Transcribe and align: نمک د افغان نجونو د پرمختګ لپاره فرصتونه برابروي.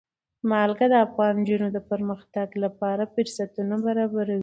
نمک 0.49 0.79
د 0.91 0.95
افغان 1.05 1.33
نجونو 1.41 1.67
د 1.75 1.79
پرمختګ 1.91 2.47
لپاره 2.63 3.03
فرصتونه 3.13 3.75
برابروي. 3.85 4.39